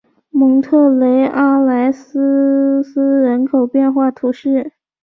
[0.31, 4.71] 蒙特雷阿莱苏斯人口变化图示